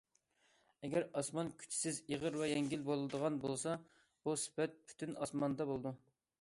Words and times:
ئەگەر 0.87 1.03
ئاسمان 1.19 1.51
كۈچسىز 1.63 1.99
ئېغىر 2.13 2.39
ۋە 2.43 2.49
يەڭگىل 2.53 2.87
بولىدىغان 2.89 3.39
بولسا، 3.45 3.77
بۇ 4.25 4.37
سۈپەت 4.47 4.77
پۈتۈن 4.91 5.17
ئاسماندا 5.27 5.73
بولىدۇ. 5.73 5.97